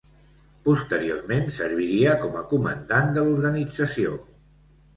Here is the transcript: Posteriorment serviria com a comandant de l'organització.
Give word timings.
Posteriorment 0.67 1.45
serviria 1.59 2.17
com 2.23 2.41
a 2.41 2.43
comandant 2.55 3.15
de 3.21 3.29
l'organització. 3.31 4.19